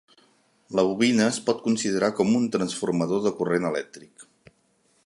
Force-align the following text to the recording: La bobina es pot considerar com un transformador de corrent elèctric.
La 0.79 0.85
bobina 0.87 1.27
es 1.33 1.37
pot 1.49 1.61
considerar 1.67 2.09
com 2.21 2.33
un 2.41 2.49
transformador 2.57 3.23
de 3.27 3.35
corrent 3.43 3.71
elèctric. 3.73 4.29